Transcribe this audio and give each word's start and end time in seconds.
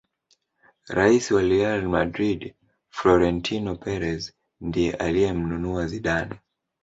rais 0.97 1.25
wa 1.33 1.41
real 1.41 1.81
madrid 1.89 2.55
Frorentino 2.89 3.75
Perez 3.77 4.33
ndiye 4.61 4.93
aliyemnunua 4.93 5.87
Zidane 5.87 6.39